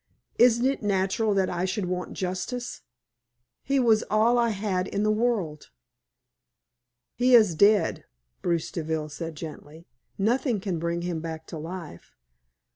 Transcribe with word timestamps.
Isn't 0.39 0.65
it 0.65 0.81
natural 0.81 1.35
that 1.35 1.47
I 1.47 1.63
should 1.65 1.85
want 1.85 2.13
justice? 2.15 2.81
He 3.61 3.79
was 3.79 4.01
all 4.09 4.39
I 4.39 4.49
had 4.49 4.87
in 4.87 5.03
the 5.03 5.11
world." 5.11 5.69
"He 7.13 7.35
is 7.35 7.53
dead," 7.53 8.05
Bruce 8.41 8.71
Deville 8.71 9.09
said, 9.09 9.35
gently. 9.35 9.85
"Nothing 10.17 10.59
can 10.59 10.79
bring 10.79 11.03
him 11.03 11.19
back 11.19 11.45
to 11.49 11.57
life. 11.59 12.15